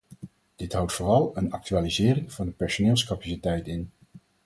Dit 0.55 0.73
houdt 0.73 0.93
vooral 0.93 1.37
een 1.37 1.51
actualisering 1.51 2.31
van 2.31 2.45
de 2.45 2.51
personeelscapaciteit 2.51 3.67
in. 3.67 3.91